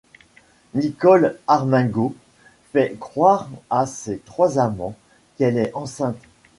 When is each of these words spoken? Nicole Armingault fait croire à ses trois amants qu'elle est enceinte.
Nicole 0.73 1.37
Armingault 1.45 2.15
fait 2.73 2.97
croire 2.99 3.51
à 3.69 3.85
ses 3.85 4.17
trois 4.17 4.57
amants 4.57 4.95
qu'elle 5.37 5.59
est 5.59 5.71
enceinte. 5.75 6.17